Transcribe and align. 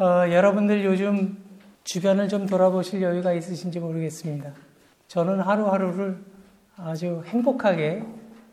어, 0.00 0.32
여러분들 0.32 0.82
요즘 0.82 1.36
주변을 1.84 2.30
좀 2.30 2.46
돌아보실 2.46 3.02
여유가 3.02 3.34
있으신지 3.34 3.80
모르겠습니다. 3.80 4.50
저는 5.08 5.40
하루하루를 5.40 6.24
아주 6.78 7.22
행복하게 7.26 8.02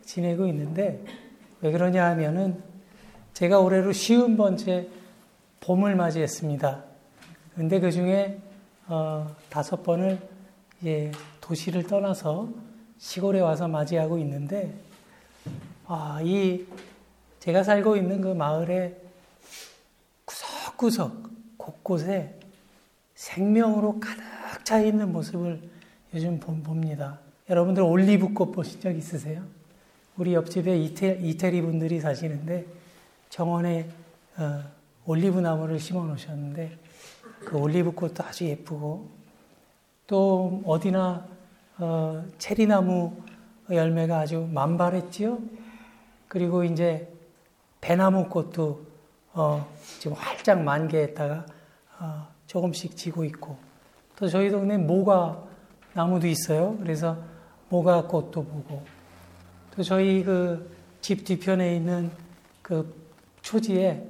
지내고 0.04 0.46
있는데 0.48 1.06
왜 1.62 1.72
그러냐 1.72 2.06
하면은 2.08 2.62
제가 3.32 3.62
올해로 3.62 3.94
쉬운 3.94 4.36
번째 4.36 4.90
봄을 5.62 5.96
맞이했습니다. 5.96 6.84
근데 7.56 7.80
그 7.80 7.94
중에 7.94 8.42
어, 8.88 9.34
다섯 9.50 9.84
번을 9.84 10.20
이제 10.82 11.14
도시를 11.40 11.84
떠나서 11.84 12.50
시골에 12.98 13.40
와서 13.40 13.70
맞이하고 13.70 14.18
있는데 14.18 14.78
아, 15.86 16.20
이 16.22 16.66
제가 17.40 17.64
살고 17.64 17.96
있는 17.96 18.20
그 18.20 18.34
마을에 18.34 19.02
구석구석 20.26 21.27
곳곳에 21.68 22.34
생명으로 23.16 24.00
가득 24.00 24.64
차 24.64 24.80
있는 24.80 25.12
모습을 25.12 25.62
요즘 26.14 26.40
봅니다. 26.40 27.20
여러분들 27.50 27.84
올리브꽃 27.84 28.54
보신 28.54 28.80
적 28.80 28.92
있으세요? 28.92 29.44
우리 30.16 30.34
옆집에 30.34 30.78
이태, 30.78 31.20
이태리 31.22 31.62
분들이 31.62 32.00
사시는데 32.00 32.66
정원에 33.30 33.90
어, 34.38 34.64
올리브 35.06 35.40
나무를 35.40 35.80
심어 35.80 36.06
놓으셨는데 36.06 36.78
그 37.40 37.58
올리브 37.58 37.92
꽃도 37.92 38.24
아주 38.24 38.46
예쁘고 38.46 39.10
또 40.08 40.62
어디나 40.66 41.26
어, 41.80 42.24
체리나무 42.38 43.16
열매가 43.70 44.20
아주 44.20 44.48
만발했지요. 44.54 45.40
그리고 46.30 46.64
이제 46.64 47.12
배나무 47.82 48.30
꽃도 48.30 48.86
어, 49.34 49.68
지금 50.00 50.16
활짝 50.18 50.62
만개했다가 50.64 51.36
어, 51.36 51.57
조금씩 52.46 52.96
지고 52.96 53.24
있고 53.26 53.58
또 54.16 54.28
저희 54.28 54.50
동네 54.50 54.78
모가 54.78 55.44
나무도 55.94 56.28
있어요. 56.28 56.78
그래서 56.80 57.18
모가 57.70 58.08
꽃도 58.08 58.44
보고 58.44 58.84
또 59.76 59.84
저희 59.84 60.24
그 60.24 60.78
집 61.08 61.24
뒤편에 61.24 61.76
있는 61.78 62.12
그 62.62 62.94
초지에 63.42 64.06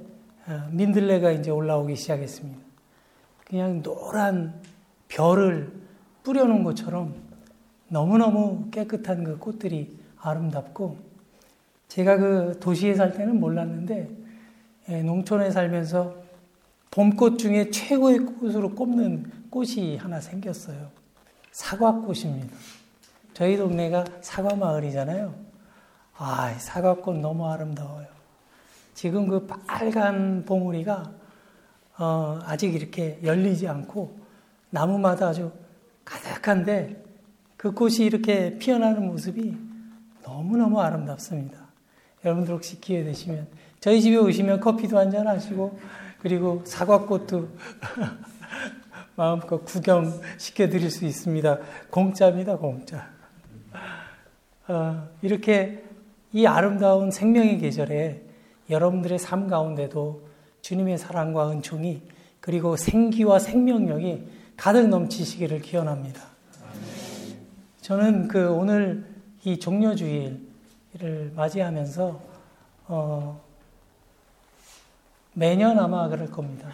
어, 0.48 0.68
민들레가 0.72 1.30
이제 1.30 1.48
올라오기 1.48 1.94
시작했습니다. 1.94 2.58
그냥 3.46 3.82
노란 3.84 4.60
별을 5.06 5.70
뿌려놓은 6.24 6.64
것처럼 6.64 7.14
너무너무 7.86 8.68
깨끗한 8.72 9.22
그 9.22 9.38
꽃들이 9.38 9.96
아름답고 10.18 10.96
제가 11.86 12.16
그 12.16 12.58
도시에 12.60 12.94
살 12.94 13.12
때는 13.12 13.38
몰랐는데 13.38 14.10
예, 14.88 15.02
농촌에 15.02 15.52
살면서 15.52 16.16
봄꽃 16.98 17.38
중에 17.38 17.70
최고의 17.70 18.18
꽃으로 18.18 18.74
꼽는 18.74 19.30
꽃이 19.50 19.98
하나 19.98 20.20
생겼어요. 20.20 20.90
사과꽃입니다. 21.52 22.56
저희 23.34 23.56
동네가 23.56 24.04
사과 24.20 24.56
마을이잖아요. 24.56 25.32
아, 26.16 26.52
사과꽃 26.58 27.18
너무 27.18 27.46
아름다워요. 27.46 28.08
지금 28.94 29.28
그 29.28 29.46
빨간 29.46 30.44
봉우리가 30.44 31.12
어, 31.98 32.40
아직 32.42 32.74
이렇게 32.74 33.20
열리지 33.22 33.68
않고 33.68 34.18
나무마다 34.70 35.28
아주 35.28 35.52
가득한데 36.04 37.00
그 37.56 37.70
꽃이 37.70 37.98
이렇게 37.98 38.58
피어나는 38.58 39.06
모습이 39.06 39.56
너무너무 40.24 40.80
아름답습니다. 40.80 41.58
여러분들 42.24 42.54
혹시 42.54 42.80
기회 42.80 43.04
되시면 43.04 43.46
저희 43.78 44.02
집에 44.02 44.16
오시면 44.16 44.58
커피도 44.58 44.98
한 44.98 45.12
잔 45.12 45.28
하시고 45.28 45.78
그리고 46.20 46.62
사과꽃도 46.64 47.48
마음껏 49.16 49.64
구경시켜 49.64 50.68
드릴 50.68 50.90
수 50.90 51.04
있습니다. 51.04 51.58
공짜입니다, 51.90 52.56
공짜. 52.56 53.08
어, 54.68 55.08
이렇게 55.22 55.84
이 56.32 56.46
아름다운 56.46 57.10
생명의 57.10 57.58
계절에 57.58 58.22
여러분들의 58.70 59.18
삶 59.18 59.48
가운데도 59.48 60.28
주님의 60.60 60.98
사랑과 60.98 61.50
은총이 61.50 62.02
그리고 62.40 62.76
생기와 62.76 63.38
생명력이 63.38 64.28
가득 64.56 64.88
넘치시기를 64.88 65.60
기원합니다. 65.62 66.22
저는 67.80 68.28
그 68.28 68.50
오늘 68.50 69.06
이 69.44 69.58
종료주일을 69.58 71.32
맞이하면서 71.34 72.20
어, 72.88 73.47
매년 75.38 75.78
아마 75.78 76.08
그럴 76.08 76.28
겁니다. 76.32 76.68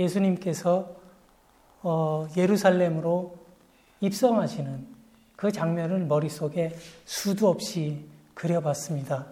예수님께서 0.00 0.96
어, 1.80 2.26
예루살렘으로 2.36 3.36
입성하시는 4.00 4.84
그 5.36 5.52
장면을 5.52 6.00
머릿속에 6.00 6.74
수도 7.04 7.48
없이 7.48 8.04
그려봤습니다. 8.34 9.26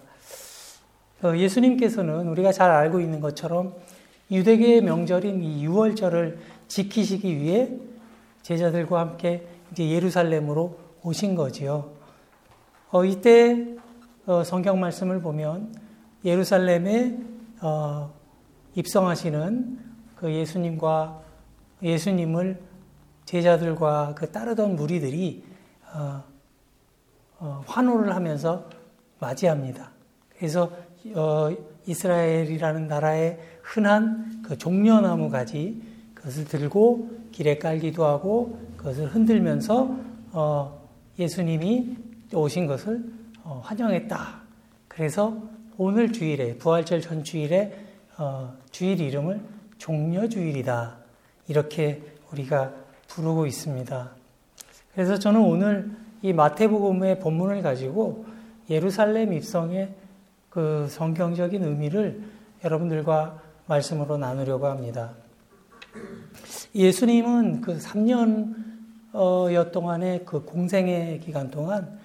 어, 1.24 1.36
예수님께서는 1.36 2.28
우리가 2.28 2.52
잘 2.52 2.70
알고 2.70 3.00
있는 3.00 3.20
것처럼 3.20 3.74
유대계의 4.30 4.82
명절인 4.82 5.42
이 5.42 5.64
유월절을 5.64 6.38
지키시기 6.68 7.38
위해 7.38 7.68
제자들과 8.42 9.00
함께 9.00 9.44
이제 9.72 9.90
예루살렘으로 9.90 10.78
오신 11.02 11.34
거지요. 11.34 11.90
어, 12.92 13.04
이때 13.04 13.74
어, 14.24 14.44
성경 14.44 14.78
말씀을 14.78 15.20
보면 15.20 15.74
예루살렘에 16.24 17.18
어, 17.60 18.21
입성하시는 18.74 19.78
그 20.16 20.32
예수님과 20.32 21.22
예수님을 21.82 22.60
제자들과 23.24 24.14
그 24.16 24.30
따르던 24.30 24.76
무리들이 24.76 25.44
어, 25.94 26.24
어, 27.38 27.64
환호를 27.66 28.14
하면서 28.14 28.68
맞이합니다. 29.18 29.90
그래서 30.36 30.70
어, 31.14 31.50
이스라엘이라는 31.86 32.86
나라의 32.86 33.38
흔한 33.62 34.42
그 34.42 34.56
종려나무 34.56 35.30
가지 35.30 35.82
그것을 36.14 36.44
들고 36.44 37.10
길에 37.32 37.58
깔기도 37.58 38.04
하고 38.04 38.58
그것을 38.76 39.08
흔들면서 39.08 39.96
어, 40.32 40.88
예수님이 41.18 41.96
오신 42.32 42.66
것을 42.66 43.04
어, 43.42 43.60
환영했다. 43.64 44.42
그래서 44.88 45.36
오늘 45.76 46.12
주일에 46.12 46.56
부활절 46.58 47.00
전 47.00 47.24
주일에 47.24 47.91
어, 48.18 48.54
주일 48.70 49.00
이름을 49.00 49.40
종려주일이다. 49.78 50.96
이렇게 51.48 52.02
우리가 52.30 52.72
부르고 53.08 53.46
있습니다. 53.46 54.10
그래서 54.94 55.18
저는 55.18 55.40
오늘 55.40 55.90
이 56.22 56.32
마태복음의 56.32 57.18
본문을 57.20 57.62
가지고 57.62 58.26
예루살렘 58.70 59.32
입성의 59.32 59.94
그 60.50 60.86
성경적인 60.88 61.64
의미를 61.64 62.22
여러분들과 62.64 63.40
말씀으로 63.66 64.18
나누려고 64.18 64.66
합니다. 64.66 65.14
예수님은 66.74 67.60
그 67.60 67.78
3년여 67.78 69.72
동안의 69.72 70.24
그 70.24 70.44
공생의 70.44 71.20
기간 71.20 71.50
동안 71.50 71.98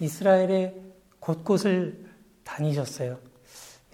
이스라엘의 0.00 0.74
곳곳을 1.20 2.04
다니셨어요. 2.44 3.31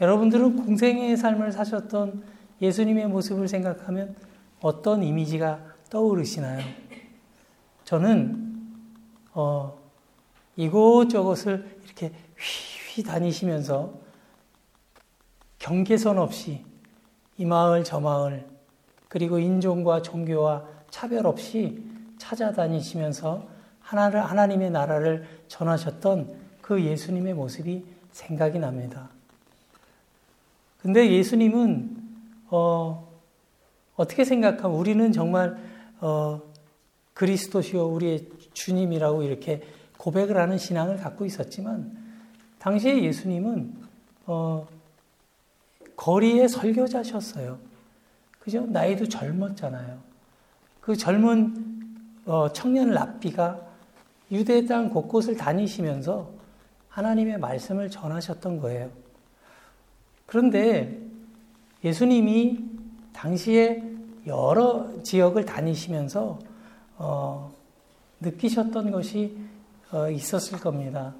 여러분들은 0.01 0.57
공생의 0.57 1.17
삶을 1.17 1.53
사셨던 1.53 2.23
예수님의 2.63 3.09
모습을 3.09 3.49
생각하면 3.49 4.15
어떤 4.61 5.03
이미지가 5.03 5.61
떠오르시나요? 5.91 6.61
저는 7.85 8.49
어, 9.33 9.79
이곳저곳을 10.57 11.79
이렇게 11.85 12.13
휘휘 12.37 13.03
다니시면서 13.03 13.95
경계선 15.59 16.19
없이 16.19 16.65
이 17.37 17.45
마을 17.45 17.83
저 17.85 18.01
마을 18.01 18.47
그리고 19.09 19.39
인종과 19.39 20.03
종교와 20.03 20.65
차별 20.91 21.27
없이 21.27 21.83
찾아다니시면서 22.19 23.49
하나를 23.81 24.25
하나님의 24.25 24.71
나라를 24.71 25.27
전하셨던 25.49 26.37
그 26.61 26.83
예수님의 26.83 27.35
모습이 27.35 27.85
생각이 28.11 28.59
납니다. 28.59 29.09
근데 30.89 31.13
예수님은 31.13 31.97
어, 32.49 33.13
어떻게 33.95 34.25
생각하면 34.25 34.75
우리는 34.75 35.13
정말 35.13 35.59
어, 36.01 36.41
그리스도시요 37.13 37.89
우리의 37.89 38.27
주님이라고 38.55 39.23
이렇게 39.23 39.61
고백을 39.99 40.39
하는 40.39 40.57
신앙을 40.57 40.97
갖고 40.97 41.27
있었지만 41.27 41.95
당시에 42.59 43.03
예수님은 43.03 43.75
어, 44.25 44.67
거리의 45.95 46.49
설교자셨어요. 46.49 47.59
그죠? 48.39 48.65
나이도 48.65 49.11
젊었잖아요. 49.11 49.99
그 50.81 50.97
젊은 50.97 51.85
어, 52.25 52.51
청년 52.55 52.93
랍비가 52.93 53.61
유대 54.31 54.65
땅 54.65 54.89
곳곳을 54.89 55.37
다니시면서 55.37 56.31
하나님의 56.89 57.41
말씀을 57.41 57.91
전하셨던 57.91 58.61
거예요. 58.61 59.08
그런데 60.29 61.01
예수님이 61.83 62.63
당시에 63.15 63.83
여러 64.27 65.03
지역을 65.03 65.47
다니시면서 65.47 66.39
어, 66.99 67.51
느끼셨던 68.21 68.91
것이 68.91 69.39
어, 69.91 70.11
있었을 70.11 70.61
겁니다. 70.61 71.15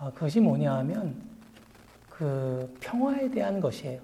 어, 0.00 0.10
그것이 0.14 0.40
뭐냐 0.40 0.72
하면 0.78 1.14
그 2.08 2.74
평화에 2.80 3.30
대한 3.30 3.60
것이에요. 3.60 4.00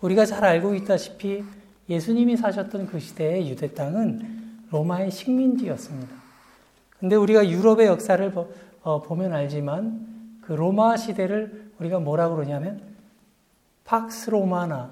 우리가 0.00 0.26
잘 0.26 0.44
알고 0.44 0.74
있다시피 0.74 1.44
예수님이 1.88 2.36
사셨던 2.36 2.86
그 2.86 2.98
시대의 2.98 3.48
유대 3.48 3.72
땅은 3.72 4.66
로마의 4.70 5.12
식민지였습니다. 5.12 6.16
근데 6.98 7.14
우리가 7.14 7.48
유럽의 7.48 7.86
역사를 7.86 8.32
어, 8.82 9.02
보면 9.02 9.32
알지만 9.32 10.40
그 10.40 10.52
로마 10.52 10.96
시대를 10.96 11.70
우리가 11.78 12.00
뭐라고 12.00 12.34
그러냐면 12.34 12.91
팍스 13.84 14.30
로마나 14.30 14.90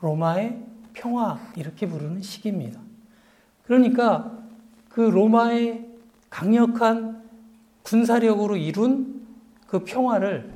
로마의 0.00 0.62
평화 0.92 1.38
이렇게 1.56 1.86
부르는 1.86 2.22
시기입니다. 2.22 2.80
그러니까 3.64 4.38
그 4.88 5.00
로마의 5.00 5.88
강력한 6.30 7.22
군사력으로 7.82 8.56
이룬 8.56 9.26
그 9.66 9.84
평화를 9.84 10.52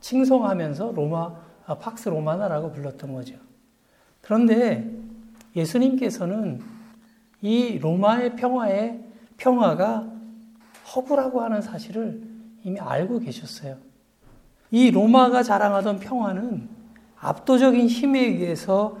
칭송하면서 0.00 0.92
로마 0.92 1.34
아, 1.64 1.78
팍스 1.78 2.08
로마나라고 2.08 2.72
불렀던 2.72 3.12
거죠. 3.12 3.36
그런데 4.20 4.90
예수님께서는 5.54 6.60
이 7.40 7.78
로마의 7.78 8.36
평화의 8.36 9.04
평화가 9.36 10.10
허구라고 10.94 11.40
하는 11.40 11.60
사실을 11.60 12.22
이미 12.64 12.78
알고 12.80 13.20
계셨어요. 13.20 13.76
이 14.70 14.90
로마가 14.90 15.42
자랑하던 15.42 16.00
평화는 16.00 16.68
압도적인 17.22 17.86
힘에 17.86 18.18
의해서 18.20 18.98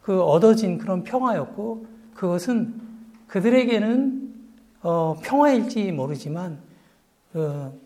그 0.00 0.22
얻어진 0.22 0.78
그런 0.78 1.04
평화였고 1.04 1.86
그것은 2.14 2.80
그들에게는 3.26 4.34
어, 4.80 5.14
평화일지 5.22 5.92
모르지만 5.92 6.58
그 7.32 7.78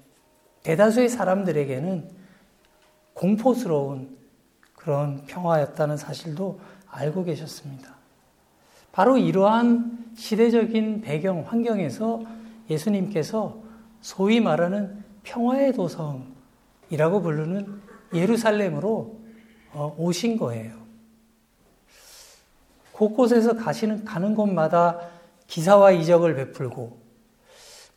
대다수의 0.63 1.09
사람들에게는 1.09 2.09
공포스러운 3.15 4.17
그런 4.77 5.25
평화였다는 5.27 5.97
사실도 5.97 6.61
알고 6.89 7.25
계셨습니다. 7.25 7.97
바로 8.93 9.19
이러한 9.19 10.13
시대적인 10.15 11.01
배경, 11.01 11.45
환경에서 11.47 12.23
예수님께서 12.71 13.57
소위 14.01 14.39
말하는 14.39 15.03
평화의 15.25 15.73
도성이라고 15.73 17.23
부르는 17.23 17.81
예루살렘으로 18.15 18.91
어, 18.91 19.22
오신 19.75 20.37
거예요. 20.39 20.83
곳곳에서 22.93 23.55
가시는, 23.55 24.05
가는 24.05 24.35
곳마다 24.35 25.01
기사와 25.47 25.93
이적을 25.93 26.35
베풀고 26.35 26.99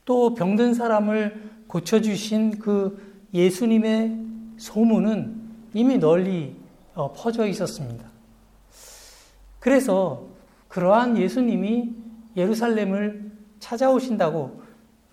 또 0.06 0.34
병든 0.34 0.74
사람을 0.74 1.66
고쳐주신 1.68 2.60
그 2.60 3.26
예수님의 3.34 4.18
소문은 4.58 5.42
이미 5.74 5.98
널리 5.98 6.56
어, 6.94 7.12
퍼져 7.12 7.46
있었습니다. 7.48 8.06
그래서 9.60 10.26
그러한 10.68 11.18
예수님이 11.18 11.94
예루살렘을 12.38 13.32
찾아오신다고 13.60 14.62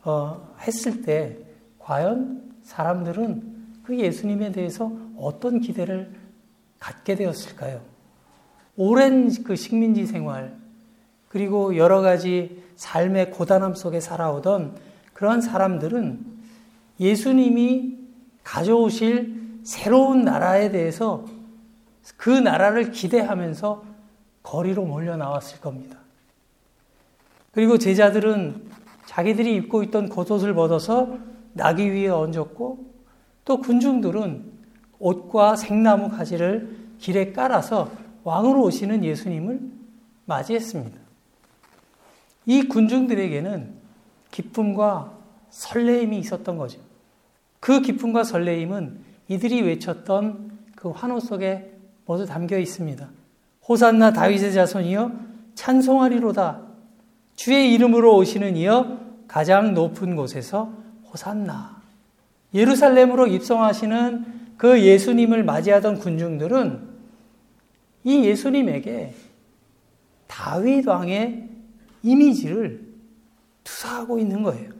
어, 0.04 0.54
했을 0.60 1.02
때 1.02 1.38
과연 1.78 2.52
사람들은 2.62 3.52
그 3.82 3.98
예수님에 3.98 4.52
대해서 4.52 4.92
어떤 5.16 5.60
기대를 5.60 6.21
갖게 6.82 7.14
되었을까요? 7.14 7.80
오랜 8.76 9.30
그 9.44 9.54
식민지 9.54 10.04
생활, 10.04 10.56
그리고 11.28 11.76
여러 11.76 12.00
가지 12.00 12.60
삶의 12.74 13.30
고단함 13.30 13.76
속에 13.76 14.00
살아오던 14.00 14.76
그런 15.12 15.40
사람들은 15.40 16.26
예수님이 16.98 17.98
가져오실 18.42 19.60
새로운 19.62 20.24
나라에 20.24 20.70
대해서 20.72 21.24
그 22.16 22.30
나라를 22.30 22.90
기대하면서 22.90 23.84
거리로 24.42 24.84
몰려 24.84 25.16
나왔을 25.16 25.60
겁니다. 25.60 25.98
그리고 27.52 27.78
제자들은 27.78 28.70
자기들이 29.06 29.54
입고 29.54 29.84
있던 29.84 30.08
겉옷을 30.08 30.54
벗어서 30.54 31.16
나귀 31.52 31.88
위에 31.92 32.08
얹었고 32.08 32.92
또 33.44 33.60
군중들은 33.60 34.51
옷과 35.02 35.56
생나무 35.56 36.08
가지를 36.08 36.76
길에 36.98 37.32
깔아서 37.32 37.90
왕으로 38.22 38.62
오시는 38.62 39.04
예수님을 39.04 39.60
맞이했습니다. 40.26 40.98
이 42.46 42.62
군중들에게는 42.62 43.74
기쁨과 44.30 45.12
설레임이 45.50 46.18
있었던 46.20 46.56
거죠. 46.56 46.78
그 47.58 47.80
기쁨과 47.80 48.22
설레임은 48.24 49.00
이들이 49.28 49.62
외쳤던 49.62 50.52
그 50.76 50.90
환호 50.90 51.18
속에 51.18 51.72
모두 52.06 52.24
담겨 52.24 52.58
있습니다. 52.58 53.08
호산나 53.68 54.12
다윗의 54.12 54.52
자손이여 54.52 55.12
찬송하리로다. 55.54 56.60
주의 57.34 57.72
이름으로 57.74 58.16
오시는 58.16 58.56
이여 58.56 58.98
가장 59.26 59.74
높은 59.74 60.14
곳에서 60.14 60.72
호산나. 61.12 61.82
예루살렘으로 62.54 63.26
입성하시는 63.26 64.41
그 64.62 64.80
예수님을 64.80 65.42
맞이하던 65.42 65.98
군중들은 65.98 66.88
이 68.04 68.24
예수님에게 68.26 69.12
다윗 70.28 70.86
왕의 70.86 71.48
이미지를 72.04 72.86
투사하고 73.64 74.20
있는 74.20 74.44
거예요. 74.44 74.70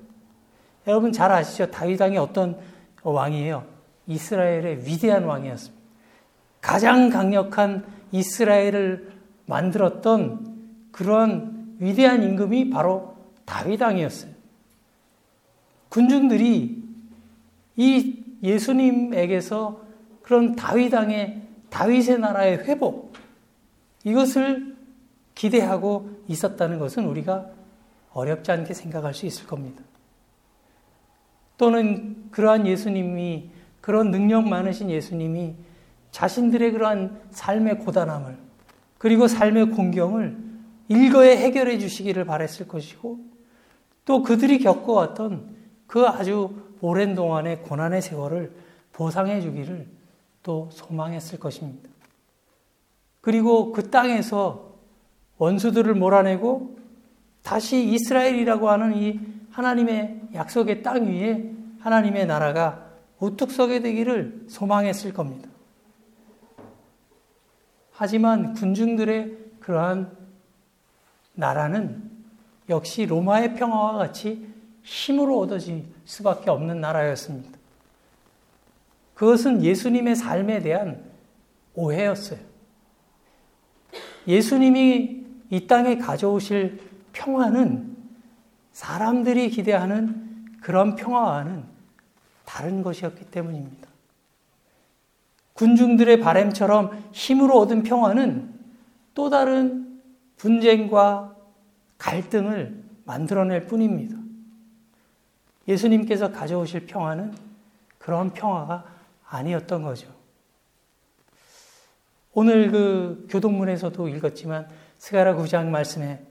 여러분 0.86 1.10
잘 1.10 1.32
아시죠? 1.32 1.68
다윗 1.72 2.00
왕이 2.00 2.16
어떤 2.16 2.60
왕이에요? 3.02 3.66
이스라엘의 4.06 4.86
위대한 4.86 5.24
왕이었습니다. 5.24 5.82
가장 6.60 7.10
강력한 7.10 7.84
이스라엘을 8.12 9.10
만들었던 9.46 10.92
그런 10.92 11.74
위대한 11.80 12.22
임금이 12.22 12.70
바로 12.70 13.16
다윗 13.44 13.82
왕이었어요. 13.82 14.30
군중들이 15.88 16.84
이 17.74 18.21
예수님에게서 18.42 19.80
그런 20.22 20.56
다윗 20.56 20.92
왕의 20.94 21.42
다윗의 21.70 22.18
나라의 22.18 22.58
회복 22.64 23.12
이것을 24.04 24.76
기대하고 25.34 26.10
있었다는 26.28 26.78
것은 26.78 27.06
우리가 27.06 27.46
어렵지 28.12 28.52
않게 28.52 28.74
생각할 28.74 29.14
수 29.14 29.26
있을 29.26 29.46
겁니다. 29.46 29.82
또는 31.56 32.30
그러한 32.30 32.66
예수님이 32.66 33.50
그런 33.80 34.10
능력 34.10 34.46
많으신 34.48 34.90
예수님이 34.90 35.54
자신들의 36.10 36.72
그러한 36.72 37.20
삶의 37.30 37.78
고단함을 37.80 38.36
그리고 38.98 39.26
삶의 39.26 39.70
공경을 39.70 40.36
일거에 40.88 41.36
해결해 41.36 41.78
주시기를 41.78 42.24
바랬을 42.24 42.68
것이고 42.68 43.18
또 44.04 44.22
그들이 44.22 44.58
겪어왔던 44.58 45.56
그 45.86 46.06
아주 46.06 46.61
오랜 46.82 47.14
동안의 47.14 47.62
고난의 47.62 48.02
세월을 48.02 48.52
보상해 48.92 49.40
주기를 49.40 49.86
또 50.42 50.68
소망했을 50.72 51.38
것입니다. 51.38 51.88
그리고 53.20 53.72
그 53.72 53.88
땅에서 53.90 54.72
원수들을 55.38 55.94
몰아내고 55.94 56.76
다시 57.42 57.88
이스라엘이라고 57.88 58.68
하는 58.68 58.96
이 58.96 59.20
하나님의 59.52 60.20
약속의 60.34 60.82
땅 60.82 61.06
위에 61.06 61.50
하나님의 61.80 62.26
나라가 62.26 62.86
우뚝 63.20 63.52
서게 63.52 63.80
되기를 63.80 64.46
소망했을 64.48 65.12
겁니다. 65.12 65.48
하지만 67.92 68.54
군중들의 68.54 69.38
그러한 69.60 70.16
나라는 71.34 72.10
역시 72.68 73.06
로마의 73.06 73.54
평화와 73.54 73.98
같이 73.98 74.51
힘으로 74.82 75.40
얻어질 75.40 75.84
수밖에 76.04 76.50
없는 76.50 76.80
나라였습니다. 76.80 77.58
그것은 79.14 79.62
예수님의 79.62 80.16
삶에 80.16 80.60
대한 80.60 81.04
오해였어요. 81.74 82.40
예수님이 84.26 85.24
이 85.50 85.66
땅에 85.66 85.98
가져오실 85.98 86.80
평화는 87.12 87.96
사람들이 88.72 89.50
기대하는 89.50 90.46
그런 90.60 90.96
평화와는 90.96 91.64
다른 92.44 92.82
것이었기 92.82 93.26
때문입니다. 93.26 93.88
군중들의 95.54 96.20
바램처럼 96.20 97.10
힘으로 97.12 97.58
얻은 97.60 97.82
평화는 97.82 98.52
또 99.14 99.28
다른 99.28 100.00
분쟁과 100.36 101.36
갈등을 101.98 102.82
만들어낼 103.04 103.66
뿐입니다. 103.66 104.21
예수님께서 105.68 106.32
가져오실 106.32 106.86
평화는 106.86 107.34
그런 107.98 108.32
평화가 108.32 108.84
아니었던 109.28 109.82
거죠. 109.82 110.12
오늘 112.34 112.70
그 112.70 113.26
교동문에서도 113.30 114.08
읽었지만 114.08 114.68
스가라 114.98 115.34
9장 115.36 115.66
말씀에 115.66 116.24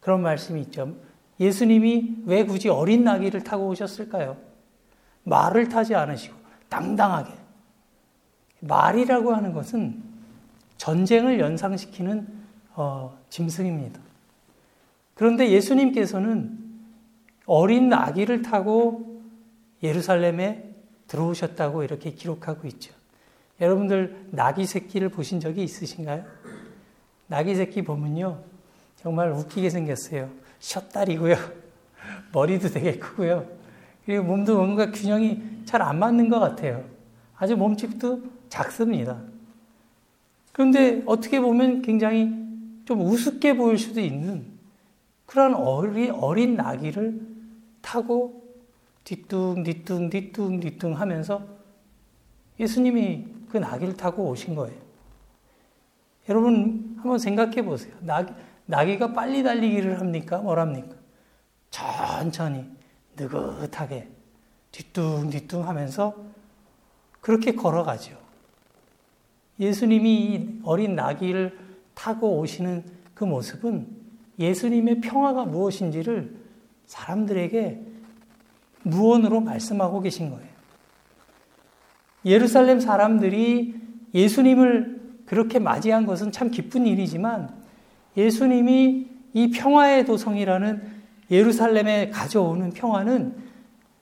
그런 0.00 0.22
말씀이 0.22 0.60
있죠. 0.62 0.94
예수님이 1.40 2.22
왜 2.26 2.44
굳이 2.44 2.68
어린 2.68 3.04
나귀를 3.04 3.44
타고 3.44 3.68
오셨을까요? 3.68 4.36
말을 5.24 5.68
타지 5.68 5.94
않으시고 5.94 6.36
당당하게. 6.68 7.32
말이라고 8.60 9.34
하는 9.34 9.52
것은 9.52 10.02
전쟁을 10.78 11.38
연상시키는 11.40 12.26
어, 12.74 13.18
짐승입니다. 13.28 14.00
그런데 15.14 15.50
예수님께서는 15.50 16.67
어린 17.48 17.88
나귀를 17.88 18.42
타고 18.42 19.22
예루살렘에 19.82 20.74
들어오셨다고 21.06 21.82
이렇게 21.82 22.12
기록하고 22.12 22.68
있죠. 22.68 22.92
여러분들 23.58 24.26
나귀 24.30 24.66
새끼를 24.66 25.08
보신 25.08 25.40
적이 25.40 25.64
있으신가요? 25.64 26.24
나귀 27.26 27.54
새끼 27.54 27.82
보면요. 27.82 28.38
정말 28.96 29.32
웃기게 29.32 29.70
생겼어요. 29.70 30.28
셔다리고요. 30.60 31.36
머리도 32.32 32.68
되게 32.68 32.98
크고요. 32.98 33.46
그리고 34.04 34.24
몸도 34.24 34.56
뭔가 34.56 34.92
균형이 34.92 35.62
잘 35.64 35.80
안 35.80 35.98
맞는 35.98 36.28
것 36.28 36.38
같아요. 36.38 36.84
아주 37.36 37.56
몸집도 37.56 38.22
작습니다. 38.50 39.22
그런데 40.52 41.02
어떻게 41.06 41.40
보면 41.40 41.80
굉장히 41.80 42.30
좀 42.84 43.00
우습게 43.00 43.56
보일 43.56 43.78
수도 43.78 44.00
있는 44.00 44.44
그런 45.24 45.54
어린, 45.54 46.10
어린 46.10 46.56
나귀를 46.56 47.27
타고 47.80 48.44
뒤뚱, 49.04 49.62
뒤뚱, 49.62 50.10
뒤뚱, 50.10 50.60
뒤뚱 50.60 50.92
하면서 50.98 51.46
예수님이 52.60 53.26
그 53.48 53.56
나귀를 53.56 53.96
타고 53.96 54.28
오신 54.28 54.54
거예요. 54.54 54.76
여러분 56.28 56.94
한번 56.98 57.18
생각해 57.18 57.62
보세요. 57.64 57.94
나귀, 58.00 58.32
나귀가 58.66 59.12
빨리 59.12 59.42
달리기를 59.42 60.00
합니까? 60.00 60.38
뭐랍니까? 60.38 60.94
천천히 61.70 62.66
느긋하게 63.16 64.08
뒤뚱뒤뚱 64.72 65.66
하면서 65.66 66.14
그렇게 67.20 67.52
걸어가죠. 67.52 68.16
예수님이 69.58 70.60
어린 70.62 70.94
나귀를 70.94 71.58
타고 71.94 72.38
오시는 72.38 72.84
그 73.14 73.24
모습은 73.24 73.88
예수님의 74.38 75.00
평화가 75.00 75.46
무엇인지를 75.46 76.37
사람들에게 76.88 77.80
무언으로 78.82 79.40
말씀하고 79.40 80.00
계신 80.00 80.30
거예요. 80.30 80.48
예루살렘 82.24 82.80
사람들이 82.80 83.74
예수님을 84.14 84.98
그렇게 85.26 85.58
맞이한 85.58 86.06
것은 86.06 86.32
참 86.32 86.50
기쁜 86.50 86.86
일이지만 86.86 87.50
예수님이 88.16 89.06
이 89.34 89.50
평화의 89.50 90.06
도성이라는 90.06 90.98
예루살렘에 91.30 92.08
가져오는 92.08 92.70
평화는 92.70 93.36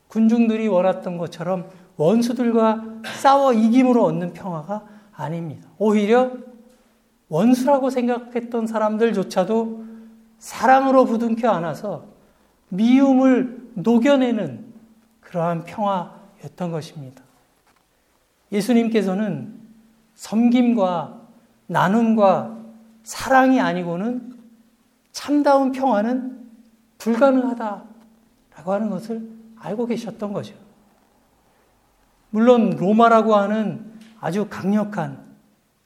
군중들이 0.07 0.69
원했던 0.69 1.19
것처럼 1.19 1.69
원수들과 1.97 2.85
싸워 3.16 3.52
이김으로 3.52 4.05
얻는 4.05 4.33
평화가 4.33 4.87
아닙니다. 5.12 5.69
오히려 5.78 6.31
원수라고 7.28 7.90
생각했던 7.90 8.69
사람들조차도 8.69 9.85
사랑으로 10.38 11.07
부둥켜 11.07 11.50
안아서 11.50 12.15
미움을 12.68 13.70
녹여내는 13.75 14.64
그러한 15.20 15.64
평화였던 15.64 16.70
것입니다. 16.70 17.23
예수님께서는 18.52 19.61
섬김과 20.14 21.20
나눔과 21.66 22.56
사랑이 23.02 23.61
아니고는 23.61 24.37
참다운 25.12 25.73
평화는 25.73 26.46
불가능하다라고 26.99 27.85
하는 28.73 28.90
것을 28.90 29.28
알고 29.58 29.87
계셨던 29.87 30.32
거죠. 30.32 30.54
물론 32.30 32.70
로마라고 32.70 33.35
하는 33.35 33.92
아주 34.20 34.46
강력한 34.49 35.25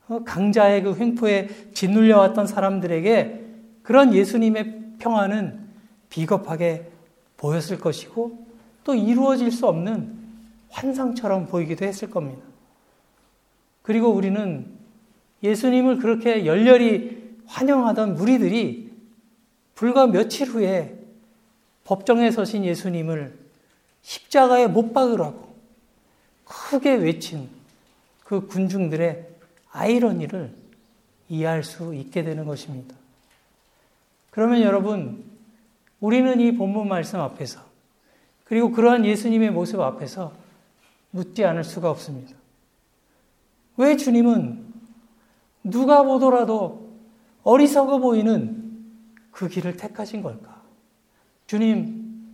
어, 0.09 0.25
강자의 0.25 0.83
그 0.83 0.97
횡포에 0.97 1.73
짓눌려왔던 1.73 2.47
사람들에게 2.47 3.47
그런 3.83 4.13
예수님의 4.13 4.95
평화는 4.99 5.60
비겁하게 6.11 6.91
보였을 7.37 7.79
것이고 7.79 8.47
또 8.85 8.95
이루어질 8.95 9.51
수 9.51 9.67
없는 9.67 10.19
환상처럼 10.69 11.47
보이기도 11.47 11.85
했을 11.85 12.11
겁니다. 12.11 12.43
그리고 13.83 14.11
우리는 14.11 14.67
예수님을 15.43 15.99
그렇게 15.99 16.45
열렬히 16.45 17.39
환영하던 17.47 18.15
무리들이 18.15 18.93
불과 19.75 20.07
며칠 20.07 20.49
후에 20.49 20.99
법정에 21.85 22.31
서신 22.31 22.65
예수님을 22.65 23.37
십자가에 24.03 24.67
못 24.67 24.93
박으라고 24.93 25.55
크게 26.45 26.95
외친 26.95 27.49
그 28.25 28.47
군중들의 28.47 29.27
아이러니를 29.73 30.55
이해할 31.29 31.65
수 31.65 31.95
있게 31.95 32.23
되는 32.23 32.45
것입니다. 32.45 32.95
그러면 34.31 34.63
여러분, 34.63 35.25
우리는 36.01 36.41
이 36.41 36.57
본문 36.57 36.89
말씀 36.89 37.21
앞에서 37.21 37.61
그리고 38.45 38.73
그러한 38.73 39.05
예수님의 39.05 39.51
모습 39.51 39.81
앞에서 39.81 40.33
묻지 41.11 41.45
않을 41.45 41.63
수가 41.65 41.91
없습니다. 41.91 42.35
왜 43.77 43.97
주님은 43.97 44.65
누가 45.65 46.03
보더라도 46.03 46.91
어리석어 47.43 47.99
보이는 47.99 48.61
그 49.31 49.49
길을 49.49 49.77
택하신 49.77 50.23
걸까? 50.23 50.63
주님, 51.47 52.29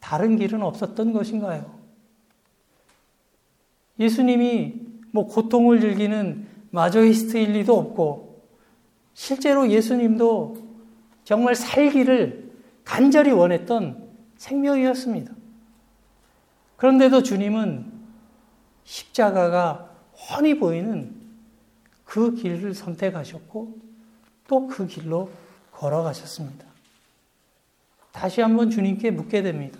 다른 0.00 0.36
길은 0.36 0.62
없었던 0.62 1.12
것인가요? 1.12 1.74
예수님이 3.98 4.74
뭐 5.10 5.26
고통을 5.26 5.80
즐기는 5.80 6.46
마저히스트일 6.70 7.52
리도 7.52 7.78
없고, 7.78 8.42
실제로 9.14 9.70
예수님도 9.70 10.56
정말 11.24 11.54
살기를 11.54 12.43
간절히 12.84 13.30
원했던 13.30 14.10
생명이었습니다. 14.36 15.32
그런데도 16.76 17.22
주님은 17.22 17.92
십자가가 18.84 19.90
훤히 20.14 20.58
보이는 20.58 21.14
그 22.04 22.34
길을 22.34 22.74
선택하셨고 22.74 23.78
또 24.46 24.66
그 24.66 24.86
길로 24.86 25.30
걸어가셨습니다. 25.72 26.66
다시 28.12 28.40
한번 28.40 28.70
주님께 28.70 29.10
묻게 29.10 29.42
됩니다. 29.42 29.78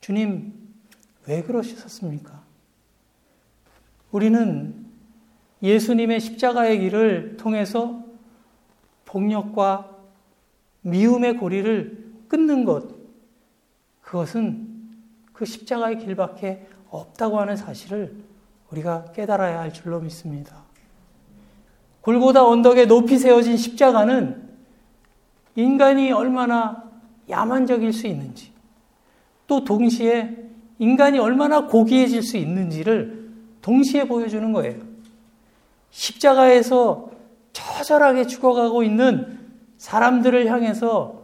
주님, 0.00 0.52
왜 1.26 1.42
그러셨습니까? 1.42 2.42
우리는 4.10 4.86
예수님의 5.62 6.20
십자가의 6.20 6.80
길을 6.80 7.36
통해서 7.36 8.04
폭력과 9.04 9.96
미움의 10.82 11.36
고리를 11.36 12.05
끊는 12.28 12.64
것, 12.64 12.88
그것은 14.02 14.68
그 15.32 15.44
십자가의 15.44 15.98
길밖에 15.98 16.66
없다고 16.90 17.40
하는 17.40 17.56
사실을 17.56 18.16
우리가 18.70 19.12
깨달아야 19.12 19.60
할 19.60 19.72
줄로 19.72 20.00
믿습니다. 20.00 20.64
골고다 22.00 22.44
언덕에 22.46 22.86
높이 22.86 23.18
세워진 23.18 23.56
십자가는 23.56 24.48
인간이 25.56 26.12
얼마나 26.12 26.84
야만적일 27.28 27.92
수 27.92 28.06
있는지, 28.06 28.52
또 29.46 29.64
동시에 29.64 30.36
인간이 30.78 31.18
얼마나 31.18 31.66
고귀해질 31.66 32.22
수 32.22 32.36
있는지를 32.36 33.30
동시에 33.62 34.06
보여주는 34.06 34.52
거예요. 34.52 34.80
십자가에서 35.90 37.10
처절하게 37.52 38.26
죽어가고 38.26 38.82
있는 38.82 39.38
사람들을 39.78 40.46
향해서 40.46 41.15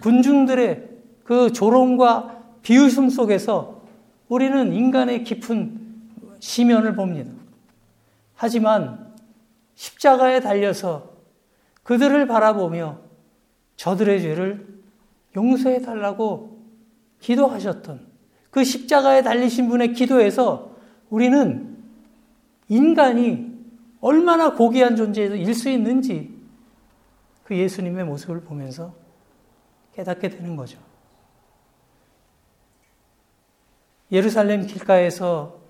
군중들의 0.00 0.88
그 1.24 1.52
조롱과 1.52 2.42
비웃음 2.62 3.08
속에서 3.08 3.82
우리는 4.28 4.72
인간의 4.72 5.24
깊은 5.24 5.80
시면을 6.40 6.94
봅니다. 6.94 7.30
하지만 8.34 9.12
십자가에 9.74 10.40
달려서 10.40 11.12
그들을 11.82 12.26
바라보며 12.26 12.98
저들의 13.76 14.22
죄를 14.22 14.66
용서해 15.36 15.82
달라고 15.82 16.58
기도하셨던 17.20 18.06
그 18.50 18.64
십자가에 18.64 19.22
달리신 19.22 19.68
분의 19.68 19.92
기도에서 19.94 20.76
우리는 21.08 21.76
인간이 22.68 23.52
얼마나 24.00 24.54
고귀한 24.54 24.96
존재일 24.96 25.54
수 25.54 25.68
있는지 25.68 26.34
그 27.44 27.56
예수님의 27.56 28.04
모습을 28.04 28.40
보면서 28.42 28.94
깨닫게 29.94 30.28
되는 30.28 30.56
거죠. 30.56 30.78
예루살렘 34.10 34.66
길가에서 34.66 35.60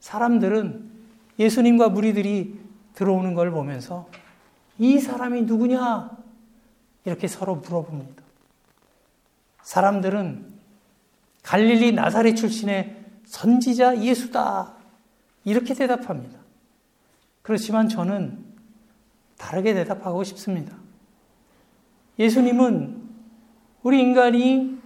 사람들은 0.00 0.90
예수님과 1.38 1.88
무리들이 1.90 2.60
들어오는 2.94 3.34
걸 3.34 3.50
보면서 3.50 4.08
이 4.78 4.98
사람이 4.98 5.42
누구냐? 5.42 6.10
이렇게 7.04 7.28
서로 7.28 7.56
물어봅니다. 7.56 8.22
사람들은 9.62 10.52
갈릴리 11.42 11.92
나사렛 11.92 12.36
출신의 12.36 13.04
선지자 13.24 14.02
예수다. 14.02 14.74
이렇게 15.44 15.74
대답합니다. 15.74 16.38
그렇지만 17.42 17.88
저는 17.88 18.44
다르게 19.36 19.74
대답하고 19.74 20.22
싶습니다. 20.24 20.76
예수님은 22.18 23.01
우리 23.82 24.00
인간이 24.00 24.78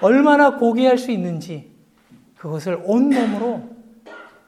얼마나 0.00 0.56
고귀할 0.56 0.98
수 0.98 1.10
있는지 1.10 1.70
그것을 2.36 2.80
온 2.84 3.10
몸으로 3.10 3.62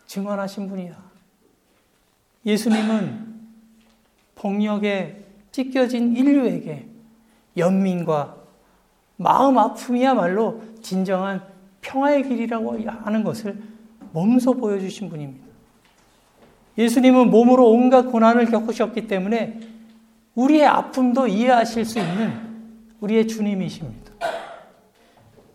증언하신 0.06 0.68
분이다. 0.68 0.96
예수님은 2.44 3.26
폭력에 4.36 5.24
찢겨진 5.50 6.16
인류에게 6.16 6.86
연민과 7.56 8.36
마음 9.16 9.58
아픔이야말로 9.58 10.62
진정한 10.82 11.42
평화의 11.80 12.24
길이라고 12.24 12.78
하는 12.86 13.24
것을 13.24 13.60
몸소 14.12 14.54
보여주신 14.54 15.08
분입니다. 15.08 15.46
예수님은 16.78 17.30
몸으로 17.30 17.70
온갖 17.70 18.02
고난을 18.02 18.46
겪으셨기 18.46 19.06
때문에 19.06 19.60
우리의 20.34 20.66
아픔도 20.66 21.26
이해하실 21.26 21.84
수 21.86 21.98
있는 21.98 22.45
우리의 23.00 23.28
주님이십니다. 23.28 24.12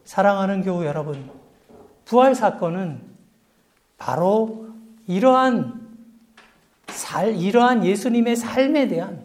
사랑하는 0.06 0.64
교우 0.64 0.86
여러분, 0.86 1.30
부활 2.06 2.36
사건은 2.36 3.02
바로 3.98 4.70
이러한 5.08 5.80
살, 6.90 7.36
이러한 7.36 7.86
예수님의 7.86 8.36
삶에 8.36 8.88
대한 8.88 9.24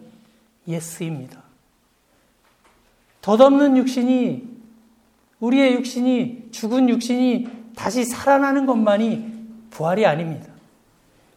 예스입니다. 0.67 1.41
덧없는 3.21 3.77
육신이 3.77 4.57
우리의 5.39 5.73
육신이 5.73 6.49
죽은 6.51 6.89
육신이 6.89 7.47
다시 7.75 8.05
살아나는 8.05 8.65
것만이 8.65 9.37
부활이 9.69 10.05
아닙니다. 10.05 10.47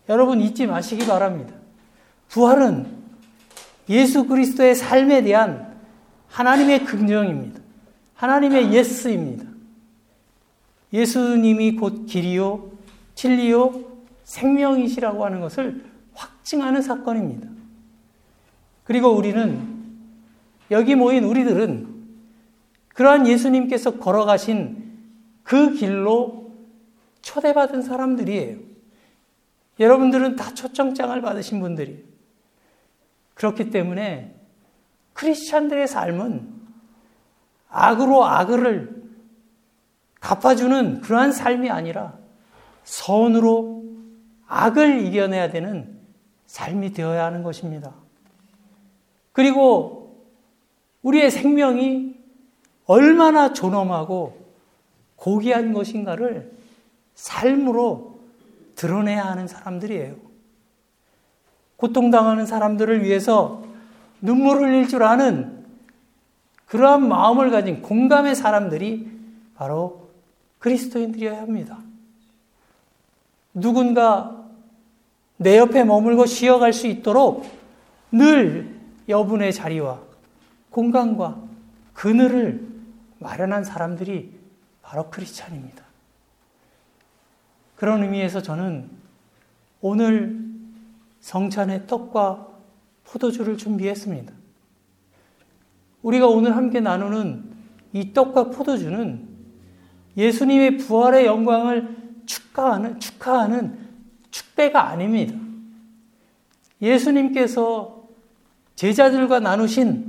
여러분 0.08 0.40
잊지 0.40 0.66
마시기 0.66 1.06
바랍니다. 1.06 1.54
부활은 2.28 2.86
예수 3.88 4.26
그리스도의 4.26 4.74
삶에 4.74 5.22
대한 5.22 5.69
하나님의 6.30 6.84
긍정입니다. 6.84 7.60
하나님의 8.14 8.72
예스입니다. 8.72 9.44
예수님이 10.92 11.76
곧 11.76 12.06
길이요, 12.06 12.70
진리요, 13.14 13.84
생명이시라고 14.24 15.24
하는 15.24 15.40
것을 15.40 15.84
확증하는 16.14 16.82
사건입니다. 16.82 17.48
그리고 18.84 19.10
우리는 19.10 19.80
여기 20.70 20.94
모인 20.94 21.24
우리들은 21.24 22.00
그러한 22.88 23.26
예수님께서 23.26 23.98
걸어가신 23.98 24.90
그 25.42 25.74
길로 25.74 26.52
초대받은 27.22 27.82
사람들이에요. 27.82 28.58
여러분들은 29.78 30.36
다 30.36 30.52
초청장을 30.54 31.20
받으신 31.22 31.60
분들이에요. 31.60 32.00
그렇기 33.34 33.70
때문에 33.70 34.39
크리스찬들의 35.20 35.86
삶은 35.86 36.48
악으로 37.68 38.24
악을 38.24 39.02
갚아주는 40.18 41.02
그러한 41.02 41.32
삶이 41.32 41.68
아니라 41.68 42.18
선으로 42.84 43.84
악을 44.46 45.04
이겨내야 45.04 45.50
되는 45.50 46.00
삶이 46.46 46.94
되어야 46.94 47.26
하는 47.26 47.42
것입니다. 47.42 47.92
그리고 49.32 50.24
우리의 51.02 51.30
생명이 51.30 52.18
얼마나 52.86 53.52
존엄하고 53.52 54.40
고귀한 55.16 55.74
것인가를 55.74 56.50
삶으로 57.14 58.20
드러내야 58.74 59.26
하는 59.26 59.46
사람들이에요. 59.46 60.16
고통당하는 61.76 62.46
사람들을 62.46 63.04
위해서 63.04 63.69
눈물을 64.22 64.62
흘릴 64.62 64.88
줄 64.88 65.02
아는 65.02 65.64
그러한 66.66 67.08
마음을 67.08 67.50
가진 67.50 67.82
공감의 67.82 68.34
사람들이 68.34 69.10
바로 69.56 70.10
그리스도인들이어야 70.58 71.40
합니다. 71.40 71.78
누군가 73.54 74.44
내 75.36 75.58
옆에 75.58 75.84
머물고 75.84 76.26
쉬어갈 76.26 76.72
수 76.72 76.86
있도록 76.86 77.46
늘 78.12 78.78
여분의 79.08 79.52
자리와 79.52 80.00
공간과 80.70 81.42
그늘을 81.94 82.68
마련한 83.18 83.64
사람들이 83.64 84.38
바로 84.82 85.10
크리스찬입니다. 85.10 85.84
그런 87.76 88.02
의미에서 88.02 88.42
저는 88.42 88.90
오늘 89.80 90.38
성찬의 91.20 91.86
떡과 91.86 92.49
포도주를 93.10 93.56
준비했습니다. 93.56 94.32
우리가 96.02 96.26
오늘 96.28 96.56
함께 96.56 96.80
나누는 96.80 97.50
이 97.92 98.12
떡과 98.12 98.50
포도주는 98.50 99.28
예수님의 100.16 100.78
부활의 100.78 101.26
영광을 101.26 101.96
축하하는, 102.26 103.00
축하하는 103.00 103.78
축배가 104.30 104.88
아닙니다. 104.88 105.36
예수님께서 106.80 108.08
제자들과 108.76 109.40
나누신 109.40 110.08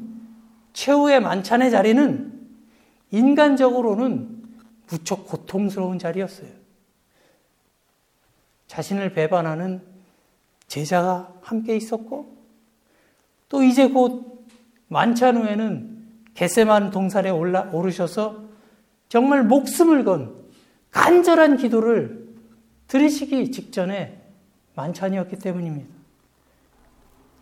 최후의 0.73 1.19
만찬의 1.21 1.71
자리는 1.71 2.31
인간적으로는 3.11 4.43
무척 4.87 5.25
고통스러운 5.27 5.99
자리였어요. 5.99 6.49
자신을 8.67 9.13
배반하는 9.13 9.81
제자가 10.67 11.33
함께 11.41 11.75
있었고, 11.75 12.40
또 13.51 13.63
이제 13.63 13.89
곧 13.89 14.47
만찬 14.87 15.35
후에는 15.35 16.07
겟세만 16.35 16.91
동산에 16.91 17.29
올라, 17.29 17.63
오르셔서 17.73 18.45
정말 19.09 19.43
목숨을 19.43 20.05
건 20.05 20.33
간절한 20.91 21.57
기도를 21.57 22.29
들으시기 22.87 23.51
직전에 23.51 24.21
만찬이었기 24.75 25.35
때문입니다. 25.35 25.93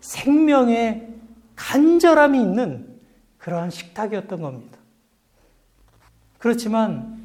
생명의 0.02 1.14
간절함이 1.56 2.42
있는 2.42 3.00
그러한 3.38 3.70
식탁이었던 3.70 4.42
겁니다. 4.42 4.80
그렇지만 6.40 7.20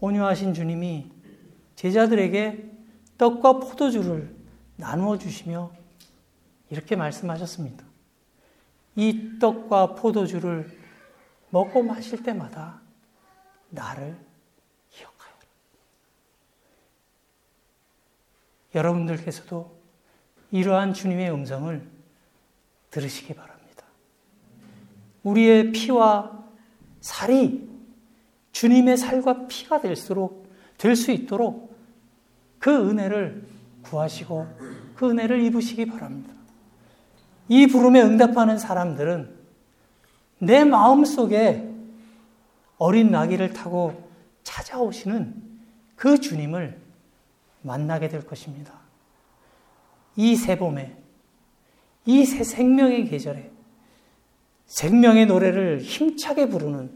온유하신 0.00 0.54
주님이 0.54 1.10
제자들에게 1.74 2.70
떡과 3.18 3.58
포도주를 3.60 4.34
나누어 4.76 5.18
주시며 5.18 5.72
이렇게 6.70 6.96
말씀하셨습니다. 6.96 7.84
이 8.96 9.38
떡과 9.38 9.94
포도주를 9.94 10.70
먹고 11.50 11.82
마실 11.82 12.22
때마다 12.22 12.80
나를 13.70 14.16
기억하여 14.90 15.34
여러분들께서도 18.74 19.76
이러한 20.50 20.94
주님의 20.94 21.30
음성을 21.30 21.86
들으시기 22.90 23.34
바랍니다. 23.34 23.84
우리의 25.22 25.72
피와 25.72 26.44
살이 27.00 27.68
주님의 28.52 28.96
살과 28.96 29.46
피가 29.46 29.80
될수록 29.80 30.46
될 30.78 30.96
수 30.96 31.10
있도록 31.10 31.76
그 32.58 32.90
은혜를 32.90 33.46
구하시고 33.82 34.94
그 34.94 35.10
은혜를 35.10 35.42
입으시기 35.42 35.86
바랍니다. 35.86 36.35
이 37.48 37.66
부름에 37.66 38.00
응답하는 38.02 38.58
사람들은 38.58 39.34
내 40.38 40.64
마음 40.64 41.04
속에 41.04 41.68
어린 42.78 43.10
나귀를 43.10 43.52
타고 43.52 44.10
찾아오시는 44.42 45.42
그 45.96 46.20
주님을 46.20 46.78
만나게 47.62 48.08
될 48.08 48.26
것입니다. 48.26 48.72
이 50.16 50.34
새 50.36 50.56
봄에, 50.58 50.96
이 52.06 52.24
새 52.24 52.42
생명의 52.44 53.06
계절에 53.06 53.50
생명의 54.66 55.26
노래를 55.26 55.80
힘차게 55.80 56.48
부르는 56.48 56.90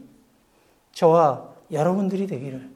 저와 0.93 1.49
여러분들이 1.71 2.27
되기를 2.27 2.69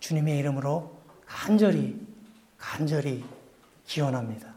주님의 0.00 0.38
이름으로 0.38 0.96
간절히, 1.26 1.98
간절히 2.58 3.24
기원합니다. 3.86 4.47